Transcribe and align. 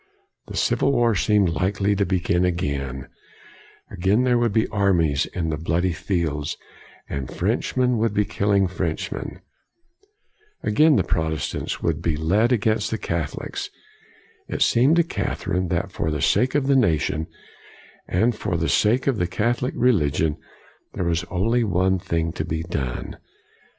The 0.47 0.57
civil 0.57 0.91
war 0.93 1.13
seemed 1.13 1.49
likely 1.49 1.95
to 1.95 2.07
begin 2.07 2.43
again. 2.43 3.07
Again 3.91 4.23
there 4.23 4.39
would 4.39 4.51
be 4.51 4.67
armies 4.69 5.27
in 5.27 5.49
the 5.49 5.57
bloody 5.59 5.93
fields, 5.93 6.57
and 7.07 7.29
Frenchmen 7.29 7.99
would 7.99 8.11
be 8.11 8.25
killing 8.25 8.67
Frenchmen. 8.67 9.41
Again 10.63 10.95
the 10.95 11.03
Protestants 11.03 11.83
would 11.83 11.97
1 11.97 12.01
62 12.05 12.13
COLIGNY 12.17 12.27
be 12.31 12.35
led 12.39 12.51
against 12.51 12.89
the 12.89 12.97
Catholics. 12.97 13.69
It 14.47 14.63
seemed 14.63 14.95
to 14.95 15.03
Catherine 15.03 15.67
that 15.67 15.91
for 15.91 16.09
the 16.09 16.19
sake 16.19 16.55
of 16.55 16.65
the 16.65 16.75
nation 16.75 17.27
and 18.07 18.35
for 18.35 18.57
the 18.57 18.69
sake 18.69 19.05
of 19.05 19.17
the 19.17 19.27
Catholic 19.27 19.75
religion, 19.77 20.35
there 20.95 21.05
was 21.05 21.25
only 21.25 21.63
one 21.63 21.99
thing 21.99 22.33
to 22.33 22.43
be 22.43 22.63
done. 22.63 23.17